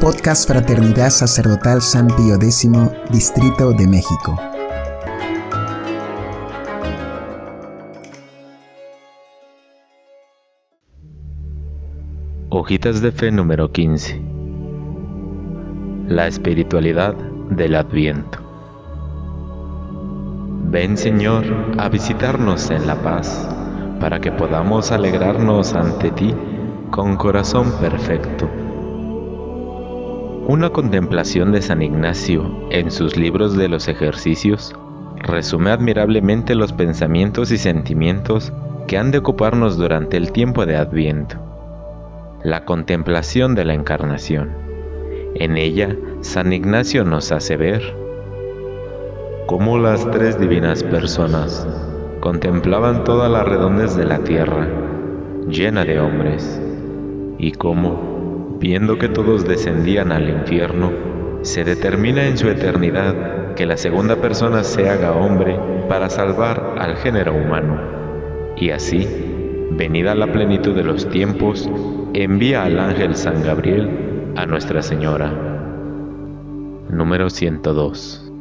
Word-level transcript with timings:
Podcast 0.00 0.48
Fraternidad 0.48 1.10
Sacerdotal 1.10 1.82
San 1.82 2.06
Pío 2.06 2.36
X, 2.36 2.70
Distrito 3.10 3.72
de 3.72 3.88
México. 3.88 4.36
Hojitas 12.48 13.00
de 13.00 13.10
Fe 13.10 13.32
número 13.32 13.72
15. 13.72 14.22
La 16.06 16.28
espiritualidad 16.28 17.14
del 17.50 17.74
Adviento. 17.74 18.38
Ven 20.70 20.96
Señor 20.96 21.44
a 21.76 21.88
visitarnos 21.88 22.70
en 22.70 22.86
la 22.86 22.94
paz, 23.02 23.48
para 23.98 24.20
que 24.20 24.30
podamos 24.30 24.92
alegrarnos 24.92 25.74
ante 25.74 26.12
ti 26.12 26.32
con 26.92 27.16
corazón 27.16 27.72
perfecto. 27.80 28.48
Una 30.48 30.70
contemplación 30.70 31.52
de 31.52 31.60
San 31.60 31.82
Ignacio 31.82 32.70
en 32.70 32.90
sus 32.90 33.18
libros 33.18 33.54
de 33.54 33.68
los 33.68 33.86
ejercicios 33.86 34.74
resume 35.18 35.72
admirablemente 35.72 36.54
los 36.54 36.72
pensamientos 36.72 37.50
y 37.50 37.58
sentimientos 37.58 38.50
que 38.86 38.96
han 38.96 39.10
de 39.10 39.18
ocuparnos 39.18 39.76
durante 39.76 40.16
el 40.16 40.32
tiempo 40.32 40.64
de 40.64 40.76
Adviento. 40.76 41.36
La 42.42 42.64
contemplación 42.64 43.54
de 43.54 43.66
la 43.66 43.74
Encarnación. 43.74 44.52
En 45.34 45.58
ella, 45.58 45.94
San 46.22 46.50
Ignacio 46.54 47.04
nos 47.04 47.30
hace 47.30 47.58
ver 47.58 47.82
cómo 49.46 49.76
las 49.76 50.10
tres 50.12 50.40
divinas 50.40 50.82
personas 50.82 51.68
contemplaban 52.20 53.04
toda 53.04 53.28
la 53.28 53.44
redondez 53.44 53.96
de 53.96 54.06
la 54.06 54.20
tierra, 54.20 54.66
llena 55.46 55.84
de 55.84 56.00
hombres, 56.00 56.58
y 57.36 57.52
cómo, 57.52 58.17
viendo 58.58 58.98
que 58.98 59.08
todos 59.08 59.46
descendían 59.46 60.12
al 60.12 60.28
infierno, 60.28 60.92
se 61.42 61.64
determina 61.64 62.26
en 62.26 62.36
su 62.36 62.48
eternidad 62.48 63.54
que 63.54 63.66
la 63.66 63.76
segunda 63.76 64.16
persona 64.16 64.64
se 64.64 64.88
haga 64.88 65.12
hombre 65.12 65.58
para 65.88 66.10
salvar 66.10 66.76
al 66.78 66.96
género 66.96 67.34
humano. 67.34 67.80
Y 68.56 68.70
así, 68.70 69.06
venida 69.72 70.14
la 70.14 70.32
plenitud 70.32 70.74
de 70.74 70.84
los 70.84 71.08
tiempos, 71.08 71.70
envía 72.14 72.64
al 72.64 72.78
ángel 72.78 73.14
San 73.14 73.42
Gabriel 73.42 74.32
a 74.36 74.46
Nuestra 74.46 74.82
Señora. 74.82 75.32
Número 76.90 77.30
102. 77.30 78.32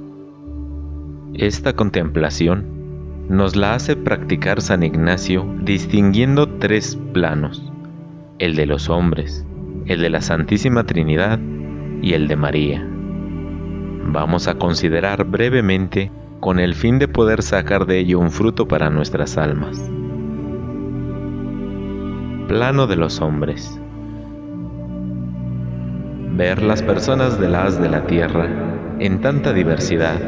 Esta 1.34 1.74
contemplación 1.74 2.66
nos 3.30 3.56
la 3.56 3.76
hace 3.76 3.96
practicar 3.96 4.62
San 4.62 4.84
Ignacio 4.84 5.46
distinguiendo 5.62 6.48
tres 6.58 6.98
planos 7.14 7.72
el 8.40 8.56
de 8.56 8.66
los 8.66 8.90
hombres, 8.90 9.47
el 9.88 10.02
de 10.02 10.10
la 10.10 10.22
Santísima 10.22 10.84
Trinidad 10.84 11.40
y 12.02 12.14
el 12.14 12.28
de 12.28 12.36
María. 12.36 12.86
Vamos 14.10 14.48
a 14.48 14.56
considerar 14.56 15.24
brevemente 15.24 16.12
con 16.40 16.60
el 16.60 16.76
fin 16.76 17.00
de 17.00 17.08
poder 17.08 17.42
sacar 17.42 17.86
de 17.86 18.00
ello 18.00 18.20
un 18.20 18.32
fruto 18.32 18.68
para 18.68 18.90
nuestras 18.90 19.38
almas. 19.38 19.82
Plano 22.48 22.88
de 22.88 22.96
los 22.98 23.22
hombres. 23.22 23.80
Ver 26.36 26.62
las 26.62 26.84
personas 26.84 27.40
de 27.40 27.50
la 27.50 27.64
haz 27.64 27.82
de 27.82 27.90
la 27.90 28.06
tierra 28.06 28.48
en 29.00 29.22
tanta 29.22 29.54
diversidad, 29.54 30.20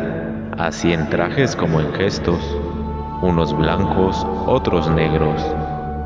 así 0.57 0.93
en 0.93 1.09
trajes 1.09 1.55
como 1.55 1.81
en 1.81 1.93
gestos, 1.93 2.39
unos 3.21 3.55
blancos, 3.55 4.25
otros 4.47 4.89
negros, 4.89 5.45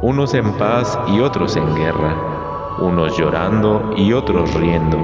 unos 0.02 0.34
en 0.34 0.52
paz 0.54 1.00
y 1.08 1.20
otros 1.20 1.56
en 1.56 1.76
guerra, 1.76 2.33
unos 2.80 3.18
llorando 3.18 3.94
y 3.96 4.14
otros 4.14 4.54
riendo, 4.54 4.98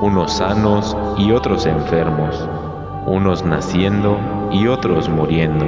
unos 0.00 0.32
sanos 0.32 0.96
y 1.16 1.32
otros 1.32 1.66
enfermos, 1.66 2.48
unos 3.06 3.44
naciendo 3.44 4.18
y 4.50 4.66
otros 4.66 5.08
muriendo. 5.08 5.66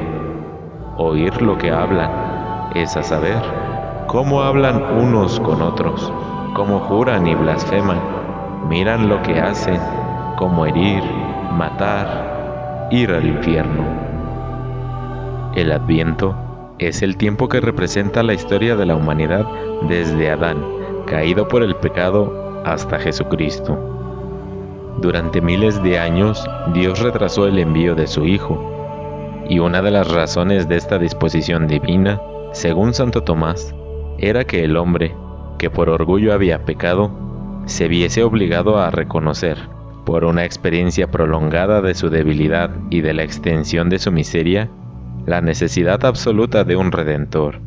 Oír 0.97 1.41
lo 1.41 1.57
que 1.59 1.71
hablan 1.71 2.11
es 2.75 2.97
a 2.97 3.03
saber 3.03 3.41
cómo 4.07 4.43
hablan 4.43 4.83
unos 4.99 5.39
con 5.41 5.63
otros, 5.63 6.13
cómo 6.55 6.81
juran 6.81 7.27
y 7.27 7.35
blasfeman, 7.35 8.01
miran 8.69 9.09
lo 9.09 9.23
que 9.23 9.41
hacen, 9.41 9.81
cómo 10.37 10.67
herir, 10.67 11.03
matar, 11.53 12.89
ir 12.91 13.13
al 13.13 13.27
infierno. 13.27 13.85
El 15.55 15.73
adviento 15.73 16.35
es 16.79 17.03
el 17.03 17.17
tiempo 17.17 17.49
que 17.49 17.61
representa 17.61 18.23
la 18.23 18.35
historia 18.35 18.77
de 18.77 18.87
la 18.87 18.97
humanidad 18.97 19.47
desde 19.89 20.31
Adán, 20.31 20.63
caído 21.09 21.49
por 21.49 21.63
el 21.63 21.75
pecado, 21.75 22.63
hasta 22.67 22.99
Jesucristo. 22.99 23.79
Durante 25.01 25.41
miles 25.41 25.83
de 25.83 25.99
años, 25.99 26.45
Dios 26.75 27.01
retrasó 27.01 27.47
el 27.47 27.59
envío 27.59 27.95
de 27.95 28.07
su 28.07 28.27
Hijo, 28.27 28.63
y 29.49 29.59
una 29.59 29.81
de 29.81 29.91
las 29.91 30.13
razones 30.13 30.69
de 30.69 30.77
esta 30.77 30.99
disposición 30.99 31.67
divina, 31.67 32.21
según 32.53 32.93
Santo 32.93 33.23
Tomás, 33.23 33.75
era 34.19 34.45
que 34.45 34.65
el 34.65 34.77
hombre, 34.77 35.15
que 35.59 35.71
por 35.71 35.89
orgullo 35.89 36.35
había 36.35 36.65
pecado, 36.67 37.11
se 37.65 37.89
viese 37.89 38.23
obligado 38.23 38.79
a 38.79 38.91
reconocer, 38.91 39.57
por 40.05 40.25
una 40.25 40.45
experiencia 40.45 41.11
prolongada 41.11 41.81
de 41.81 41.95
su 41.95 42.11
debilidad 42.11 42.71
y 42.91 43.01
de 43.01 43.15
la 43.15 43.23
extensión 43.23 43.89
de 43.89 43.99
su 43.99 44.13
miseria, 44.13 44.69
la 45.27 45.41
necesidad 45.41 46.05
absoluta 46.05 46.65
de 46.65 46.77
un 46.77 46.93
redentor, 46.93 47.61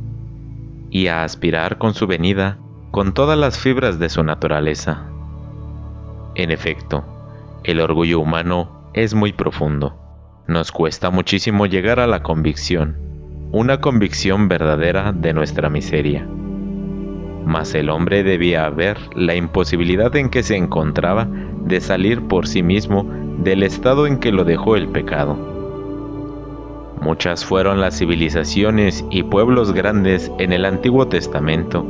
y 0.91 1.07
a 1.07 1.23
aspirar 1.23 1.79
con 1.79 1.95
su 1.95 2.05
venida 2.05 2.59
con 2.91 3.13
todas 3.13 3.37
las 3.37 3.57
fibras 3.57 3.99
de 3.99 4.09
su 4.09 4.23
naturaleza. 4.23 5.05
En 6.35 6.51
efecto, 6.51 7.03
el 7.63 7.79
orgullo 7.79 8.19
humano 8.19 8.89
es 8.93 9.13
muy 9.13 9.33
profundo. 9.33 9.97
Nos 10.47 10.71
cuesta 10.71 11.09
muchísimo 11.09 11.65
llegar 11.65 11.99
a 11.99 12.07
la 12.07 12.21
convicción, 12.21 12.97
una 13.51 13.79
convicción 13.79 14.47
verdadera 14.47 15.13
de 15.13 15.33
nuestra 15.33 15.69
miseria. 15.69 16.27
Mas 17.45 17.73
el 17.73 17.89
hombre 17.89 18.23
debía 18.23 18.69
ver 18.69 18.97
la 19.15 19.35
imposibilidad 19.35 20.15
en 20.15 20.29
que 20.29 20.43
se 20.43 20.57
encontraba 20.57 21.27
de 21.65 21.81
salir 21.81 22.27
por 22.27 22.47
sí 22.47 22.61
mismo 22.61 23.05
del 23.39 23.63
estado 23.63 24.05
en 24.05 24.19
que 24.19 24.31
lo 24.31 24.43
dejó 24.43 24.75
el 24.75 24.89
pecado 24.89 25.51
Muchas 27.01 27.43
fueron 27.43 27.81
las 27.81 27.97
civilizaciones 27.97 29.03
y 29.09 29.23
pueblos 29.23 29.73
grandes 29.73 30.31
en 30.37 30.53
el 30.53 30.65
Antiguo 30.65 31.07
Testamento, 31.07 31.83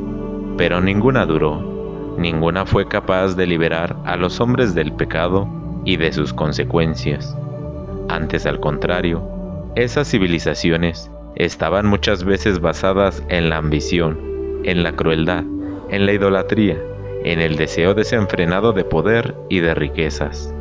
pero 0.61 0.79
ninguna 0.79 1.25
duró, 1.25 2.13
ninguna 2.19 2.67
fue 2.67 2.87
capaz 2.87 3.35
de 3.35 3.47
liberar 3.47 3.95
a 4.05 4.15
los 4.15 4.39
hombres 4.39 4.75
del 4.75 4.93
pecado 4.93 5.47
y 5.85 5.97
de 5.97 6.13
sus 6.13 6.35
consecuencias. 6.35 7.35
Antes 8.09 8.45
al 8.45 8.59
contrario, 8.59 9.27
esas 9.73 10.07
civilizaciones 10.07 11.09
estaban 11.33 11.87
muchas 11.87 12.23
veces 12.23 12.59
basadas 12.59 13.23
en 13.27 13.49
la 13.49 13.57
ambición, 13.57 14.61
en 14.63 14.83
la 14.83 14.91
crueldad, 14.95 15.45
en 15.89 16.05
la 16.05 16.13
idolatría, 16.13 16.77
en 17.23 17.39
el 17.39 17.55
deseo 17.55 17.95
desenfrenado 17.95 18.71
de 18.71 18.83
poder 18.83 19.33
y 19.49 19.61
de 19.61 19.73
riquezas. 19.73 20.53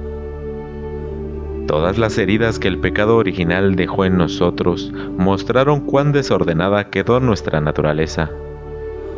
Todas 1.66 1.98
las 1.98 2.16
heridas 2.16 2.58
que 2.58 2.68
el 2.68 2.78
pecado 2.78 3.18
original 3.18 3.76
dejó 3.76 4.06
en 4.06 4.16
nosotros 4.16 4.94
mostraron 5.18 5.80
cuán 5.80 6.12
desordenada 6.12 6.88
quedó 6.88 7.20
nuestra 7.20 7.60
naturaleza 7.60 8.30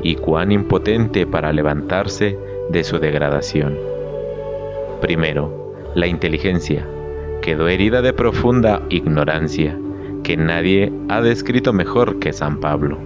y 0.03 0.17
cuán 0.17 0.53
impotente 0.53 1.27
para 1.27 1.53
levantarse 1.53 2.39
de 2.71 2.85
su 2.85 2.99
degradación. 2.99 3.79
Primero, 5.01 5.75
la 5.95 6.07
inteligencia 6.07 6.87
quedó 7.43 7.69
herida 7.69 8.03
de 8.03 8.12
profunda 8.12 8.83
ignorancia 8.89 9.79
que 10.23 10.37
nadie 10.37 10.93
ha 11.09 11.21
descrito 11.21 11.73
mejor 11.73 12.19
que 12.19 12.33
San 12.33 12.61
Pablo. 12.61 12.99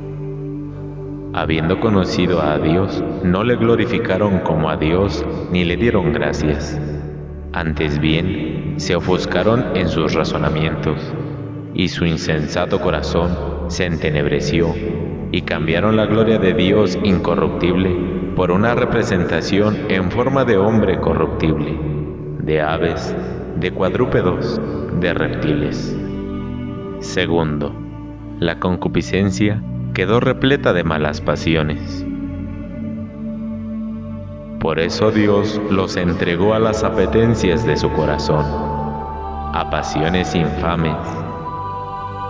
Habiendo 1.33 1.81
conocido 1.81 2.41
a 2.43 2.59
Dios, 2.59 3.03
no 3.23 3.45
le 3.45 3.57
glorificaron 3.57 4.41
como 4.41 4.71
a 4.71 4.77
Dios 4.77 5.25
ni 5.51 5.65
le 5.65 5.77
dieron 5.77 6.13
gracias. 6.13 6.81
Antes 7.53 7.99
bien, 7.99 8.75
se 8.77 8.95
ofuscaron 8.95 9.65
en 9.75 9.89
sus 9.89 10.15
razonamientos, 10.15 11.01
y 11.75 11.89
su 11.89 12.07
insensato 12.07 12.81
corazón 12.81 13.37
se 13.69 13.85
entenebreció, 13.85 14.75
y 15.37 15.43
cambiaron 15.43 15.97
la 15.97 16.07
gloria 16.07 16.39
de 16.39 16.55
Dios 16.55 16.99
incorruptible 17.05 17.95
por 18.37 18.51
una 18.51 18.75
representación 18.75 19.77
en 19.91 20.11
forma 20.11 20.47
de 20.47 20.57
hombre 20.57 20.99
corruptible, 20.99 21.79
de 22.41 22.63
aves, 22.63 23.15
de 23.57 23.71
cuadrúpedos, 23.71 24.59
de 24.99 25.13
reptiles. 25.13 25.95
Segundo, 27.01 27.75
la 28.39 28.59
concupiscencia 28.61 29.63
quedó 29.93 30.21
repleta 30.21 30.73
de 30.73 30.85
malas 30.85 31.21
pasiones. 31.21 32.07
Por 34.59 34.79
eso 34.79 35.11
Dios 35.11 35.61
los 35.71 35.99
entregó 35.99 36.55
a 36.55 36.59
las 36.59 36.83
apetencias 36.83 37.67
de 37.67 37.77
su 37.77 37.91
corazón 37.93 38.47
a 39.53 39.69
pasiones 39.71 40.35
infames, 40.35 40.97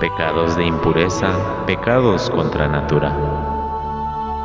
pecados 0.00 0.56
de 0.56 0.66
impureza, 0.66 1.28
pecados 1.66 2.28
contra 2.30 2.68
natura. 2.68 3.16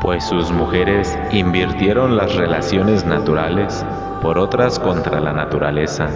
pues 0.01 0.23
sus 0.23 0.51
mujeres 0.51 1.19
invirtieron 1.31 2.17
las 2.17 2.35
relaciones 2.35 3.05
naturales 3.05 3.85
por 4.21 4.39
otras 4.39 4.79
contra 4.79 5.19
la 5.19 5.31
naturaleza. 5.31 6.09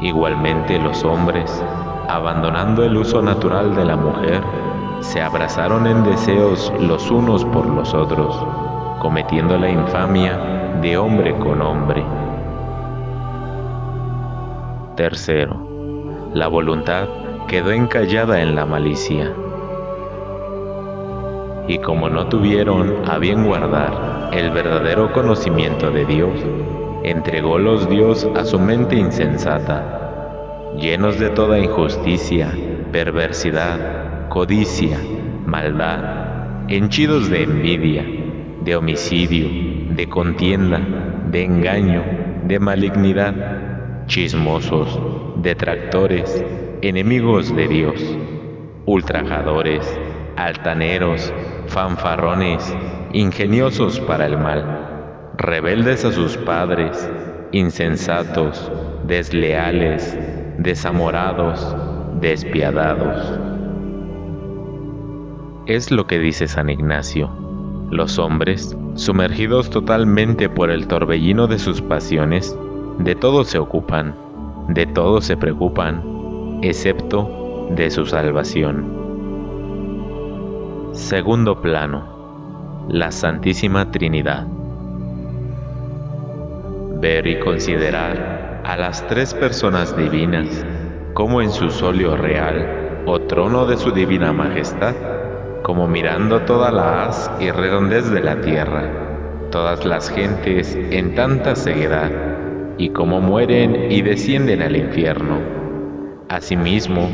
Igualmente 0.00 0.78
los 0.78 1.04
hombres, 1.04 1.62
abandonando 2.08 2.84
el 2.84 2.96
uso 2.96 3.20
natural 3.20 3.74
de 3.74 3.84
la 3.84 3.96
mujer, 3.96 4.42
se 5.00 5.20
abrazaron 5.20 5.88
en 5.88 6.04
deseos 6.04 6.72
los 6.78 7.10
unos 7.10 7.44
por 7.46 7.66
los 7.66 7.94
otros, 7.94 8.36
cometiendo 9.00 9.58
la 9.58 9.70
infamia 9.70 10.38
de 10.80 10.96
hombre 10.96 11.36
con 11.38 11.62
hombre. 11.62 12.04
Tercero, 14.94 15.66
la 16.32 16.46
voluntad 16.46 17.08
quedó 17.50 17.72
encallada 17.72 18.40
en 18.42 18.54
la 18.54 18.64
malicia. 18.64 19.34
Y 21.66 21.78
como 21.78 22.08
no 22.08 22.28
tuvieron 22.28 23.10
a 23.10 23.18
bien 23.18 23.44
guardar 23.44 24.30
el 24.32 24.52
verdadero 24.52 25.12
conocimiento 25.12 25.90
de 25.90 26.04
Dios, 26.04 26.30
entrególos 27.02 27.90
Dios 27.90 28.28
a 28.36 28.44
su 28.44 28.60
mente 28.60 28.94
insensata, 28.94 30.76
llenos 30.78 31.18
de 31.18 31.30
toda 31.30 31.58
injusticia, 31.58 32.56
perversidad, 32.92 34.28
codicia, 34.28 35.00
maldad, 35.44 36.68
henchidos 36.68 37.30
de 37.30 37.42
envidia, 37.42 38.06
de 38.60 38.76
homicidio, 38.76 39.48
de 39.96 40.08
contienda, 40.08 40.80
de 41.26 41.42
engaño, 41.42 42.04
de 42.44 42.60
malignidad, 42.60 44.06
chismosos, 44.06 45.00
detractores, 45.42 46.44
enemigos 46.82 47.54
de 47.54 47.68
Dios, 47.68 48.18
ultrajadores, 48.86 50.00
altaneros, 50.36 51.32
fanfarrones, 51.66 52.74
ingeniosos 53.12 54.00
para 54.00 54.26
el 54.26 54.38
mal, 54.38 55.32
rebeldes 55.36 56.04
a 56.04 56.12
sus 56.12 56.36
padres, 56.38 57.10
insensatos, 57.52 58.72
desleales, 59.06 60.18
desamorados, 60.58 61.76
despiadados. 62.20 63.38
Es 65.66 65.90
lo 65.90 66.06
que 66.06 66.18
dice 66.18 66.48
San 66.48 66.70
Ignacio. 66.70 67.30
Los 67.90 68.18
hombres, 68.18 68.76
sumergidos 68.94 69.68
totalmente 69.68 70.48
por 70.48 70.70
el 70.70 70.86
torbellino 70.86 71.46
de 71.46 71.58
sus 71.58 71.82
pasiones, 71.82 72.56
de 72.98 73.14
todo 73.14 73.44
se 73.44 73.58
ocupan, 73.58 74.14
de 74.68 74.86
todo 74.86 75.20
se 75.20 75.36
preocupan, 75.36 76.19
excepto 76.62 77.68
de 77.70 77.90
su 77.90 78.04
salvación. 78.04 79.00
Segundo 80.92 81.60
plano. 81.62 82.86
La 82.88 83.12
Santísima 83.12 83.90
Trinidad. 83.90 84.46
Ver 87.00 87.26
y 87.26 87.38
considerar 87.38 88.62
a 88.64 88.76
las 88.76 89.06
tres 89.06 89.32
personas 89.32 89.96
divinas 89.96 90.66
como 91.14 91.40
en 91.40 91.50
su 91.50 91.70
solio 91.70 92.16
real 92.16 93.02
o 93.06 93.20
trono 93.20 93.64
de 93.64 93.76
su 93.78 93.92
divina 93.92 94.32
majestad, 94.32 94.94
como 95.62 95.86
mirando 95.88 96.42
toda 96.42 96.70
la 96.70 97.04
haz 97.04 97.30
y 97.40 97.50
redondez 97.50 98.10
de 98.10 98.20
la 98.20 98.40
tierra, 98.40 99.48
todas 99.50 99.86
las 99.86 100.10
gentes 100.10 100.76
en 100.76 101.14
tanta 101.14 101.56
ceguedad, 101.56 102.10
y 102.76 102.90
como 102.90 103.20
mueren 103.20 103.90
y 103.90 104.02
descienden 104.02 104.62
al 104.62 104.76
infierno. 104.76 105.59
Asimismo, 106.30 107.10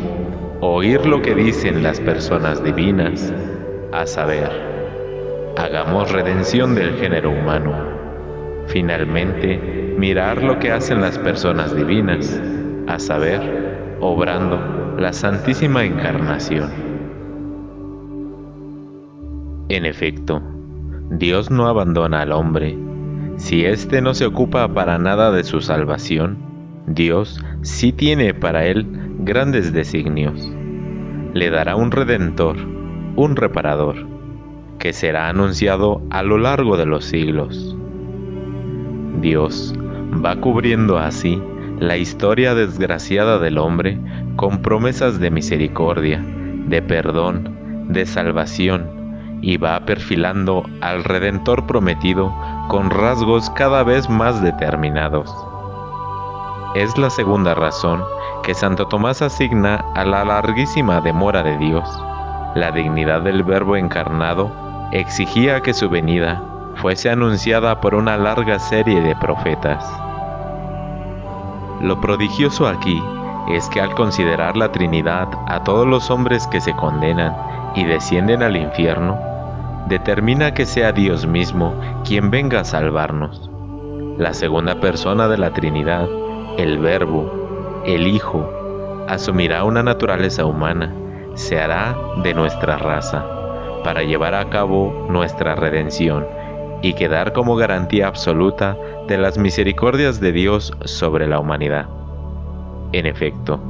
oír 0.61 1.07
lo 1.07 1.23
que 1.23 1.35
dicen 1.35 1.83
las 1.83 2.01
personas 2.01 2.63
divinas, 2.63 3.33
a 3.91 4.05
saber, 4.05 4.51
hagamos 5.57 6.13
redención 6.13 6.75
del 6.75 6.99
género 6.99 7.31
humano. 7.31 7.73
Finalmente, 8.67 9.95
mirar 9.97 10.43
lo 10.43 10.59
que 10.59 10.71
hacen 10.71 11.01
las 11.01 11.19
personas 11.19 11.75
divinas, 11.75 12.39
a 12.89 12.99
saber, 12.99 13.97
obrando 14.01 14.97
la 14.99 15.15
Santísima 15.15 15.87
Encarnación. 15.87 16.71
En 19.71 19.87
efecto, 19.87 20.43
Dios 21.09 21.51
no 21.51 21.69
abandona 21.69 22.21
al 22.21 22.33
hombre. 22.33 22.77
Si 23.39 23.65
éste 23.65 24.03
no 24.03 24.13
se 24.13 24.27
ocupa 24.27 24.69
para 24.75 24.99
nada 24.99 25.33
de 25.33 25.43
su 25.43 25.63
salvación, 25.63 26.37
Dios 26.87 27.43
sí 27.63 27.93
tiene 27.93 28.35
para 28.35 28.67
él 28.67 29.06
grandes 29.27 29.73
designios. 29.73 30.53
Le 31.35 31.51
dará 31.51 31.75
un 31.75 31.91
redentor, 31.91 32.57
un 33.17 33.35
reparador, 33.35 34.07
que 34.79 34.93
será 34.93 35.29
anunciado 35.29 36.01
a 36.11 36.23
lo 36.23 36.39
largo 36.39 36.77
de 36.77 36.87
los 36.87 37.05
siglos. 37.05 37.77
Dios 39.21 39.75
va 40.25 40.37
cubriendo 40.37 40.99
así 40.99 41.43
la 41.81 41.97
historia 41.97 42.55
desgraciada 42.55 43.41
del 43.41 43.59
hombre 43.59 43.99
con 44.37 44.63
promesas 44.63 45.19
de 45.19 45.33
misericordia, 45.33 46.25
de 46.69 46.81
perdón, 46.81 47.89
de 47.89 48.07
salvación, 48.07 49.41
y 49.43 49.57
va 49.57 49.85
perfilando 49.85 50.63
al 50.81 51.03
Redentor 51.03 51.67
prometido 51.67 52.33
con 52.69 52.91
rasgos 52.91 53.51
cada 53.51 53.83
vez 53.83 54.09
más 54.09 54.41
determinados. 54.41 55.35
Es 56.77 56.97
la 56.97 57.11
segunda 57.11 57.55
razón 57.55 58.03
que 58.47 58.55
Santo 58.55 58.87
Tomás 58.87 59.21
asigna 59.21 59.85
a 59.95 60.07
la 60.07 60.25
larguísima 60.25 61.03
demora 61.03 61.43
de 61.43 61.59
Dios 61.59 61.87
la 62.57 62.73
dignidad 62.73 63.21
del 63.21 63.43
Verbo 63.45 63.77
encarnado 63.77 64.51
exigía 64.91 65.61
que 65.61 65.75
su 65.75 65.91
venida 65.91 66.43
fuese 66.77 67.11
anunciada 67.11 67.83
por 67.83 67.95
una 67.95 68.17
larga 68.17 68.59
serie 68.59 69.03
de 69.03 69.15
profetas. 69.15 69.87
Lo 71.83 72.01
prodigioso 72.01 72.67
aquí 72.67 73.03
es 73.51 73.69
que 73.69 73.83
al 73.83 73.95
considerar 73.95 74.57
la 74.57 74.73
Trinidad 74.73 75.29
a 75.47 75.65
todos 75.65 75.87
los 75.87 76.11
hombres 76.11 76.47
que 76.47 76.63
se 76.63 76.75
condenan 76.75 77.37
y 77.75 77.85
descienden 77.85 78.43
al 78.43 78.57
infierno, 78.57 79.19
determina 79.87 80.55
que 80.55 80.65
sea 80.65 80.93
Dios 80.93 81.27
mismo 81.27 81.75
quien 82.05 82.31
venga 82.31 82.61
a 82.61 82.65
salvarnos. 82.65 83.51
La 84.17 84.33
segunda 84.33 84.81
persona 84.81 85.29
de 85.29 85.37
la 85.37 85.51
Trinidad, 85.51 86.09
el 86.57 86.79
Verbo, 86.79 87.46
el 87.87 88.09
Hijo, 88.09 88.51
asumirá 89.09 89.63
una 89.63 89.83
naturaleza 89.83 90.45
humana 90.45 90.93
se 91.35 91.61
hará 91.61 91.97
de 92.23 92.35
nuestra 92.35 92.79
raza, 92.79 93.25
para 93.85 94.03
llevar 94.03 94.35
a 94.35 94.49
cabo 94.51 95.07
nuestra 95.09 95.55
redención 95.55 96.27
y 96.83 96.95
quedar 96.95 97.33
como 97.33 97.55
garantía 97.57 98.09
absoluta 98.09 98.77
de 99.07 99.19
las 99.19 99.39
misericordias 99.39 100.19
de 100.19 100.33
Dios 100.33 100.73
sobre 100.85 101.29
la 101.29 101.39
humanidad. 101.39 101.87
En 102.93 103.07
efecto, 103.07 103.61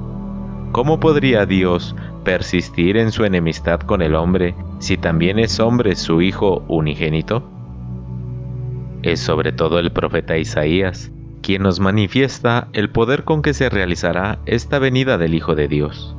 ¿cómo 0.72 0.98
podría 0.98 1.44
Dios 1.44 1.94
persistir 2.24 2.96
en 2.96 3.12
su 3.12 3.24
enemistad 3.24 3.80
con 3.80 4.00
el 4.00 4.14
hombre 4.14 4.54
si 4.78 4.96
también 4.96 5.38
es 5.38 5.60
hombre 5.60 5.94
su 5.94 6.22
Hijo 6.22 6.62
unigénito? 6.68 7.42
Es 9.02 9.20
sobre 9.20 9.52
todo 9.52 9.78
el 9.78 9.92
profeta 9.92 10.38
Isaías 10.38 11.12
quien 11.46 11.62
nos 11.62 11.78
manifiesta 11.78 12.66
el 12.72 12.90
poder 12.90 13.22
con 13.22 13.40
que 13.40 13.54
se 13.54 13.68
realizará 13.68 14.40
esta 14.46 14.80
venida 14.80 15.16
del 15.16 15.32
Hijo 15.32 15.54
de 15.54 15.68
Dios. 15.68 16.16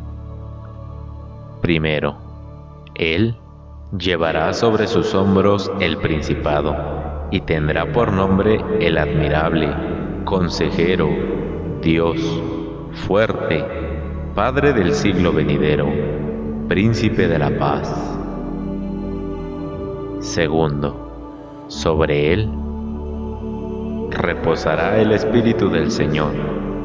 Primero, 1.62 2.16
Él 2.96 3.36
llevará 4.00 4.54
sobre 4.54 4.88
sus 4.88 5.14
hombros 5.14 5.70
el 5.82 5.98
principado 5.98 6.78
y 7.30 7.42
tendrá 7.42 7.92
por 7.92 8.14
nombre 8.14 8.64
el 8.80 8.98
admirable, 8.98 9.68
consejero, 10.24 11.10
Dios, 11.82 12.22
fuerte, 12.94 13.66
Padre 14.34 14.72
del 14.72 14.94
siglo 14.94 15.34
venidero, 15.34 15.90
príncipe 16.70 17.28
de 17.28 17.38
la 17.38 17.50
paz. 17.60 18.18
Segundo, 20.22 21.66
sobre 21.68 22.32
él 22.32 22.50
reposará 24.18 25.00
el 25.00 25.12
Espíritu 25.12 25.70
del 25.70 25.92
Señor, 25.92 26.34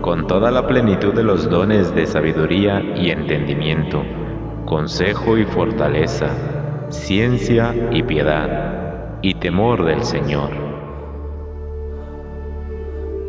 con 0.01 0.27
toda 0.27 0.51
la 0.51 0.67
plenitud 0.67 1.15
de 1.15 1.23
los 1.23 1.49
dones 1.49 1.95
de 1.95 2.07
sabiduría 2.07 2.81
y 2.97 3.11
entendimiento 3.11 4.03
consejo 4.73 5.37
y 5.37 5.45
fortaleza, 5.45 6.31
ciencia 6.89 7.75
y 7.91 8.03
piedad, 8.03 9.19
y 9.21 9.35
temor 9.35 9.85
del 9.85 10.03
Señor. 10.03 10.51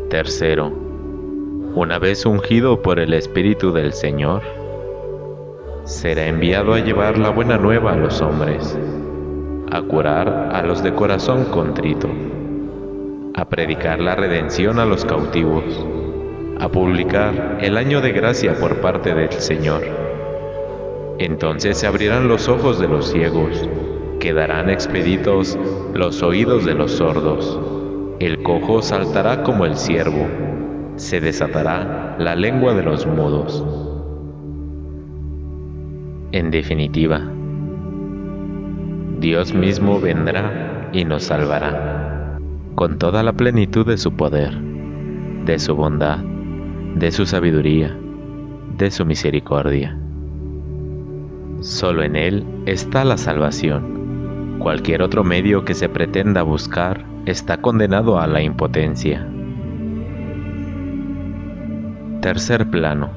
Tercero, 0.08 0.72
una 1.74 1.98
vez 1.98 2.24
ungido 2.24 2.80
por 2.80 2.98
el 2.98 3.12
Espíritu 3.12 3.72
del 3.72 3.92
Señor, 3.92 4.42
será 5.84 6.26
enviado 6.26 6.72
a 6.72 6.78
llevar 6.78 7.18
la 7.18 7.30
buena 7.30 7.58
nueva 7.58 7.92
a 7.92 7.96
los 7.96 8.22
hombres, 8.22 8.78
a 9.70 9.82
curar 9.82 10.50
a 10.52 10.62
los 10.62 10.82
de 10.82 10.94
corazón 10.94 11.44
contrito, 11.46 12.08
a 13.34 13.48
predicar 13.48 13.98
la 13.98 14.14
redención 14.14 14.78
a 14.78 14.84
los 14.84 15.04
cautivos, 15.04 15.64
a 16.60 16.68
publicar 16.68 17.58
el 17.60 17.76
año 17.76 18.00
de 18.00 18.12
gracia 18.12 18.54
por 18.54 18.80
parte 18.80 19.12
del 19.12 19.32
Señor. 19.32 19.82
Entonces 21.18 21.78
se 21.78 21.86
abrirán 21.86 22.28
los 22.28 22.48
ojos 22.48 22.78
de 22.78 22.88
los 22.88 23.10
ciegos, 23.10 23.68
quedarán 24.20 24.70
expeditos 24.70 25.58
los 25.94 26.22
oídos 26.22 26.64
de 26.64 26.74
los 26.74 26.92
sordos, 26.92 27.60
el 28.20 28.42
cojo 28.42 28.82
saltará 28.82 29.42
como 29.42 29.66
el 29.66 29.76
ciervo, 29.76 30.28
se 30.96 31.20
desatará 31.20 32.16
la 32.18 32.36
lengua 32.36 32.74
de 32.74 32.82
los 32.84 33.04
mudos. 33.04 33.64
En 36.30 36.50
definitiva, 36.50 37.20
Dios 39.18 39.54
mismo 39.54 40.00
vendrá 40.00 40.90
y 40.92 41.04
nos 41.04 41.24
salvará, 41.24 41.93
con 42.74 42.98
toda 42.98 43.22
la 43.22 43.32
plenitud 43.32 43.86
de 43.86 43.96
su 43.96 44.14
poder, 44.14 44.52
de 45.44 45.58
su 45.58 45.76
bondad, 45.76 46.18
de 46.18 47.12
su 47.12 47.26
sabiduría, 47.26 47.96
de 48.76 48.90
su 48.90 49.04
misericordia. 49.06 49.96
Solo 51.60 52.02
en 52.02 52.16
Él 52.16 52.44
está 52.66 53.04
la 53.04 53.16
salvación. 53.16 54.58
Cualquier 54.58 55.02
otro 55.02 55.24
medio 55.24 55.64
que 55.64 55.74
se 55.74 55.88
pretenda 55.88 56.42
buscar 56.42 57.04
está 57.26 57.58
condenado 57.58 58.18
a 58.18 58.26
la 58.26 58.42
impotencia. 58.42 59.26
Tercer 62.20 62.68
plano. 62.70 63.10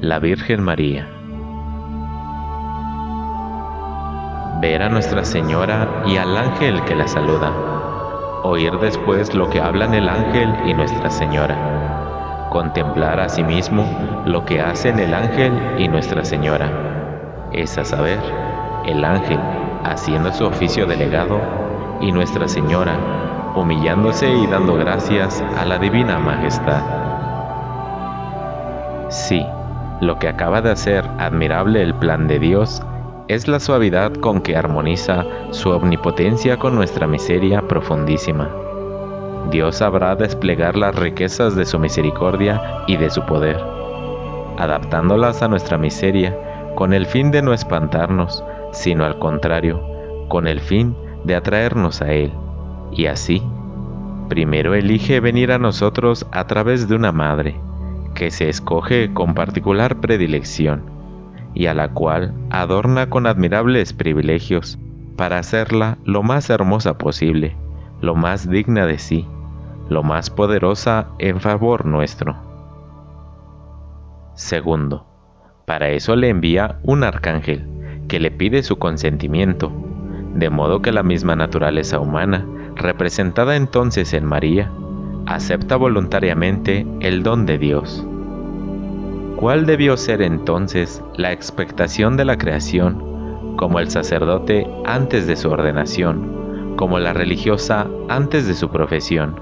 La 0.00 0.18
Virgen 0.18 0.62
María. 0.62 1.08
Ver 4.60 4.82
a 4.82 4.88
Nuestra 4.88 5.24
Señora 5.24 6.04
y 6.06 6.16
al 6.16 6.36
ángel 6.36 6.82
que 6.84 6.94
la 6.94 7.08
saluda. 7.08 7.75
Oír 8.48 8.78
después 8.78 9.34
lo 9.34 9.50
que 9.50 9.60
hablan 9.60 9.92
el 9.92 10.08
ángel 10.08 10.48
y 10.66 10.72
Nuestra 10.72 11.10
Señora. 11.10 12.46
Contemplar 12.48 13.18
asimismo 13.18 13.84
lo 14.24 14.44
que 14.44 14.60
hacen 14.60 15.00
el 15.00 15.14
ángel 15.14 15.52
y 15.78 15.88
Nuestra 15.88 16.24
Señora 16.24 16.70
es 17.50 17.76
a 17.76 17.84
saber, 17.84 18.20
el 18.86 19.04
ángel 19.04 19.40
haciendo 19.82 20.32
su 20.32 20.44
oficio 20.46 20.86
delegado 20.86 21.40
y 22.00 22.12
Nuestra 22.12 22.46
Señora 22.46 22.96
humillándose 23.56 24.32
y 24.32 24.46
dando 24.46 24.76
gracias 24.76 25.42
a 25.58 25.64
la 25.64 25.78
Divina 25.78 26.20
Majestad. 26.20 26.84
Sí, 29.08 29.44
lo 30.00 30.20
que 30.20 30.28
acaba 30.28 30.62
de 30.62 30.70
hacer 30.70 31.04
admirable 31.18 31.82
el 31.82 31.96
plan 31.96 32.28
de 32.28 32.38
Dios 32.38 32.80
es 33.28 33.48
la 33.48 33.58
suavidad 33.58 34.12
con 34.14 34.40
que 34.40 34.56
armoniza 34.56 35.24
su 35.50 35.70
omnipotencia 35.70 36.58
con 36.58 36.74
nuestra 36.74 37.06
miseria 37.06 37.62
profundísima. 37.62 38.50
Dios 39.50 39.76
sabrá 39.76 40.14
desplegar 40.14 40.76
las 40.76 40.94
riquezas 40.94 41.56
de 41.56 41.66
su 41.66 41.78
misericordia 41.78 42.84
y 42.86 42.96
de 42.96 43.10
su 43.10 43.24
poder, 43.26 43.60
adaptándolas 44.58 45.42
a 45.42 45.48
nuestra 45.48 45.78
miseria 45.78 46.36
con 46.74 46.92
el 46.92 47.06
fin 47.06 47.30
de 47.30 47.42
no 47.42 47.52
espantarnos, 47.52 48.44
sino 48.72 49.04
al 49.04 49.18
contrario, 49.18 49.80
con 50.28 50.46
el 50.46 50.60
fin 50.60 50.96
de 51.24 51.34
atraernos 51.34 52.02
a 52.02 52.12
Él. 52.12 52.32
Y 52.92 53.06
así, 53.06 53.42
primero 54.28 54.74
elige 54.74 55.20
venir 55.20 55.52
a 55.52 55.58
nosotros 55.58 56.26
a 56.32 56.46
través 56.46 56.88
de 56.88 56.94
una 56.94 57.12
madre, 57.12 57.60
que 58.14 58.30
se 58.30 58.48
escoge 58.48 59.12
con 59.12 59.34
particular 59.34 60.00
predilección, 60.00 60.95
y 61.56 61.66
a 61.66 61.74
la 61.74 61.88
cual 61.88 62.34
adorna 62.50 63.08
con 63.08 63.26
admirables 63.26 63.94
privilegios, 63.94 64.78
para 65.16 65.38
hacerla 65.38 65.96
lo 66.04 66.22
más 66.22 66.50
hermosa 66.50 66.98
posible, 66.98 67.56
lo 68.02 68.14
más 68.14 68.48
digna 68.48 68.84
de 68.84 68.98
sí, 68.98 69.26
lo 69.88 70.02
más 70.02 70.28
poderosa 70.28 71.08
en 71.18 71.40
favor 71.40 71.86
nuestro. 71.86 72.36
Segundo, 74.34 75.06
para 75.64 75.88
eso 75.88 76.14
le 76.14 76.28
envía 76.28 76.78
un 76.82 77.02
arcángel, 77.02 77.66
que 78.06 78.20
le 78.20 78.30
pide 78.30 78.62
su 78.62 78.78
consentimiento, 78.78 79.72
de 80.34 80.50
modo 80.50 80.82
que 80.82 80.92
la 80.92 81.02
misma 81.02 81.36
naturaleza 81.36 81.98
humana, 81.98 82.46
representada 82.74 83.56
entonces 83.56 84.12
en 84.12 84.26
María, 84.26 84.70
acepta 85.24 85.76
voluntariamente 85.76 86.86
el 87.00 87.22
don 87.22 87.46
de 87.46 87.56
Dios. 87.56 88.06
¿Cuál 89.36 89.66
debió 89.66 89.96
ser 89.96 90.22
entonces 90.22 91.02
la 91.16 91.32
expectación 91.32 92.16
de 92.16 92.24
la 92.24 92.38
creación, 92.38 93.54
como 93.56 93.80
el 93.80 93.90
sacerdote 93.90 94.66
antes 94.84 95.26
de 95.26 95.36
su 95.36 95.50
ordenación, 95.50 96.74
como 96.76 96.98
la 96.98 97.12
religiosa 97.12 97.86
antes 98.08 98.46
de 98.46 98.54
su 98.54 98.70
profesión, 98.70 99.40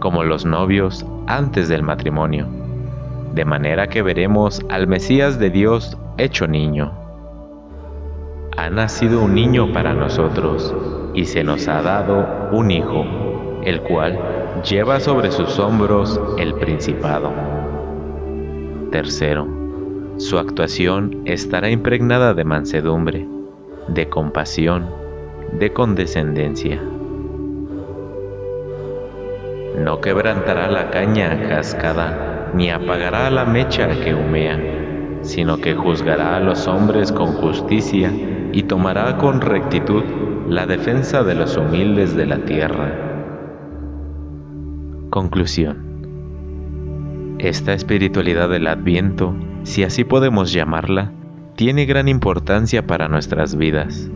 como 0.00 0.22
los 0.24 0.44
novios 0.44 1.06
antes 1.26 1.68
del 1.68 1.82
matrimonio? 1.82 2.62
de 3.34 3.44
manera 3.44 3.88
que 3.88 4.02
veremos 4.02 4.62
al 4.68 4.86
Mesías 4.86 5.38
de 5.38 5.50
Dios 5.50 5.96
hecho 6.18 6.46
niño. 6.46 6.92
Ha 8.56 8.68
nacido 8.68 9.22
un 9.22 9.34
niño 9.34 9.72
para 9.72 9.94
nosotros 9.94 10.74
y 11.14 11.24
se 11.24 11.42
nos 11.42 11.66
ha 11.68 11.82
dado 11.82 12.50
un 12.52 12.70
hijo, 12.70 13.04
el 13.64 13.80
cual 13.80 14.18
lleva 14.68 15.00
sobre 15.00 15.30
sus 15.30 15.58
hombros 15.58 16.20
el 16.38 16.54
principado. 16.54 17.51
Tercero, 18.92 19.48
su 20.18 20.38
actuación 20.38 21.22
estará 21.24 21.70
impregnada 21.70 22.34
de 22.34 22.44
mansedumbre, 22.44 23.26
de 23.88 24.10
compasión, 24.10 24.90
de 25.58 25.72
condescendencia. 25.72 26.78
No 29.78 30.02
quebrantará 30.02 30.70
la 30.70 30.90
caña 30.90 31.48
cascada 31.48 32.50
ni 32.52 32.68
apagará 32.68 33.30
la 33.30 33.46
mecha 33.46 33.88
que 34.04 34.14
humea, 34.14 34.60
sino 35.22 35.56
que 35.56 35.74
juzgará 35.74 36.36
a 36.36 36.40
los 36.40 36.68
hombres 36.68 37.12
con 37.12 37.28
justicia 37.28 38.12
y 38.52 38.64
tomará 38.64 39.16
con 39.16 39.40
rectitud 39.40 40.04
la 40.50 40.66
defensa 40.66 41.22
de 41.22 41.34
los 41.34 41.56
humildes 41.56 42.14
de 42.14 42.26
la 42.26 42.44
tierra. 42.44 42.92
Conclusión. 45.08 45.91
Esta 47.42 47.72
espiritualidad 47.72 48.48
del 48.48 48.68
Adviento, 48.68 49.34
si 49.64 49.82
así 49.82 50.04
podemos 50.04 50.52
llamarla, 50.52 51.10
tiene 51.56 51.86
gran 51.86 52.06
importancia 52.06 52.86
para 52.86 53.08
nuestras 53.08 53.56
vidas, 53.56 54.08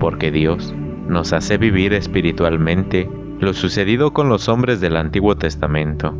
porque 0.00 0.32
Dios 0.32 0.74
nos 1.06 1.34
hace 1.34 1.58
vivir 1.58 1.92
espiritualmente 1.92 3.10
lo 3.40 3.52
sucedido 3.52 4.14
con 4.14 4.30
los 4.30 4.48
hombres 4.48 4.80
del 4.80 4.96
Antiguo 4.96 5.36
Testamento 5.36 6.14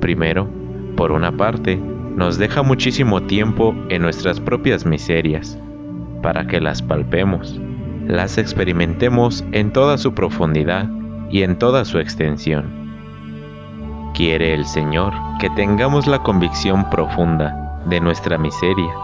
Primero, 0.00 0.50
por 0.96 1.12
una 1.12 1.36
parte, 1.36 1.76
nos 1.76 2.36
deja 2.36 2.62
muchísimo 2.62 3.22
tiempo 3.22 3.74
en 3.90 4.02
nuestras 4.02 4.40
propias 4.40 4.84
miserias, 4.84 5.56
para 6.20 6.46
que 6.46 6.60
las 6.60 6.82
palpemos, 6.82 7.60
las 8.06 8.38
experimentemos 8.38 9.44
en 9.52 9.72
toda 9.72 9.98
su 9.98 10.14
profundidad 10.14 10.90
y 11.30 11.42
en 11.42 11.58
toda 11.58 11.84
su 11.84 12.00
extensión. 12.00 12.83
Quiere 14.14 14.54
el 14.54 14.64
Señor 14.64 15.12
que 15.40 15.50
tengamos 15.50 16.06
la 16.06 16.20
convicción 16.20 16.88
profunda 16.88 17.80
de 17.84 17.98
nuestra 17.98 18.38
miseria, 18.38 18.94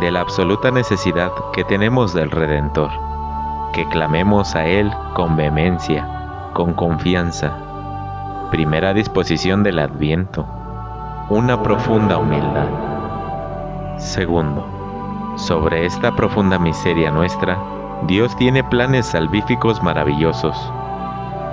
de 0.00 0.10
la 0.10 0.20
absoluta 0.20 0.70
necesidad 0.70 1.30
que 1.52 1.64
tenemos 1.64 2.14
del 2.14 2.30
Redentor, 2.30 2.90
que 3.74 3.86
clamemos 3.90 4.56
a 4.56 4.64
Él 4.64 4.90
con 5.12 5.36
vehemencia, 5.36 6.08
con 6.54 6.72
confianza, 6.72 7.52
primera 8.50 8.94
disposición 8.94 9.62
del 9.64 9.80
Adviento, 9.80 10.46
una 11.28 11.62
profunda 11.62 12.16
humildad. 12.16 12.68
Segundo, 13.98 14.66
sobre 15.36 15.84
esta 15.84 16.16
profunda 16.16 16.58
miseria 16.58 17.10
nuestra, 17.10 17.58
Dios 18.06 18.34
tiene 18.36 18.64
planes 18.64 19.04
salvíficos 19.04 19.82
maravillosos. 19.82 20.56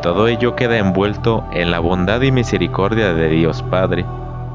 Todo 0.01 0.27
ello 0.27 0.55
queda 0.55 0.79
envuelto 0.79 1.45
en 1.51 1.69
la 1.69 1.79
bondad 1.79 2.21
y 2.21 2.31
misericordia 2.31 3.13
de 3.13 3.29
Dios 3.29 3.61
Padre, 3.61 4.03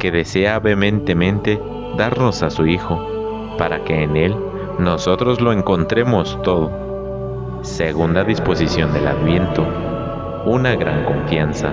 que 0.01 0.11
desea 0.11 0.59
vehementemente 0.59 1.61
darnos 1.97 2.43
a 2.43 2.51
su 2.51 2.67
Hijo, 2.67 3.55
para 3.57 3.85
que 3.85 4.03
en 4.03 4.17
Él 4.17 4.35
nosotros 4.81 5.41
lo 5.41 5.53
encontremos 5.53 6.41
todo. 6.43 7.61
Segunda 7.63 8.25
disposición 8.25 8.93
del 8.93 9.07
Adviento, 9.07 9.65
una 10.47 10.75
gran 10.75 11.05
confianza. 11.05 11.73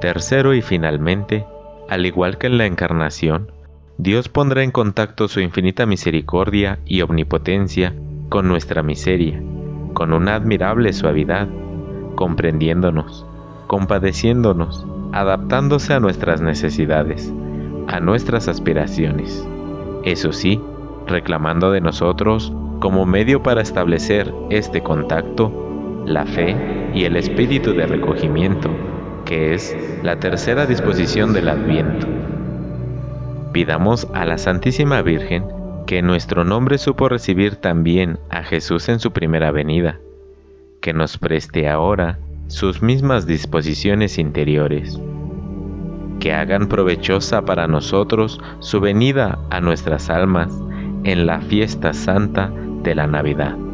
Tercero 0.00 0.52
y 0.52 0.62
finalmente, 0.62 1.46
al 1.88 2.06
igual 2.06 2.38
que 2.38 2.48
en 2.48 2.58
la 2.58 2.66
encarnación, 2.66 3.52
Dios 3.98 4.28
pondrá 4.28 4.64
en 4.64 4.72
contacto 4.72 5.28
su 5.28 5.40
infinita 5.40 5.86
misericordia 5.86 6.80
y 6.84 7.02
omnipotencia 7.02 7.94
con 8.28 8.48
nuestra 8.48 8.82
miseria, 8.82 9.40
con 9.96 10.12
una 10.12 10.34
admirable 10.34 10.92
suavidad, 10.92 11.48
comprendiéndonos, 12.16 13.24
compadeciéndonos, 13.66 14.86
adaptándose 15.12 15.94
a 15.94 16.00
nuestras 16.00 16.42
necesidades, 16.42 17.32
a 17.88 17.98
nuestras 18.00 18.46
aspiraciones. 18.46 19.48
Eso 20.04 20.34
sí, 20.34 20.60
reclamando 21.06 21.70
de 21.70 21.80
nosotros 21.80 22.52
como 22.78 23.06
medio 23.06 23.42
para 23.42 23.62
establecer 23.62 24.34
este 24.50 24.82
contacto, 24.82 25.50
la 26.04 26.26
fe 26.26 26.90
y 26.92 27.04
el 27.04 27.16
espíritu 27.16 27.72
de 27.72 27.86
recogimiento 27.86 28.68
que 29.24 29.54
es 29.54 29.74
la 30.02 30.20
tercera 30.20 30.66
disposición 30.66 31.32
del 31.32 31.48
Adviento. 31.48 32.06
Pidamos 33.50 34.06
a 34.12 34.26
la 34.26 34.36
Santísima 34.36 35.00
Virgen 35.00 35.55
que 35.86 36.02
nuestro 36.02 36.44
nombre 36.44 36.78
supo 36.78 37.08
recibir 37.08 37.56
también 37.56 38.18
a 38.28 38.42
Jesús 38.42 38.88
en 38.88 38.98
su 38.98 39.12
primera 39.12 39.52
venida, 39.52 39.98
que 40.80 40.92
nos 40.92 41.16
preste 41.16 41.68
ahora 41.68 42.18
sus 42.48 42.82
mismas 42.82 43.26
disposiciones 43.26 44.18
interiores, 44.18 45.00
que 46.20 46.32
hagan 46.32 46.68
provechosa 46.68 47.44
para 47.44 47.68
nosotros 47.68 48.40
su 48.58 48.80
venida 48.80 49.38
a 49.50 49.60
nuestras 49.60 50.10
almas 50.10 50.52
en 51.04 51.26
la 51.26 51.40
fiesta 51.40 51.92
santa 51.92 52.50
de 52.82 52.94
la 52.94 53.06
Navidad. 53.06 53.65